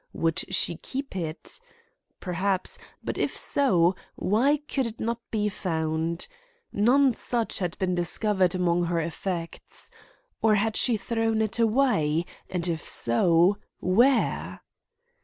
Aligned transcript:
Would 0.13 0.45
she 0.51 0.77
keep 0.77 1.15
it? 1.15 1.59
Perhaps; 2.19 2.79
but 3.03 3.19
if 3.19 3.37
so, 3.37 3.95
why 4.15 4.57
could 4.57 4.87
it 4.87 4.99
not 4.99 5.19
be 5.29 5.47
found? 5.47 6.27
None 6.73 7.13
such 7.13 7.59
had 7.59 7.77
been 7.77 7.93
discovered 7.93 8.55
among 8.55 8.85
her 8.85 8.99
effects. 8.99 9.91
Or 10.41 10.55
had 10.55 10.75
she 10.75 10.97
thrown 10.97 11.39
it 11.39 11.59
away, 11.59 12.25
and 12.49 12.67
if 12.67 12.87
so, 12.87 13.59
where? 13.79 14.63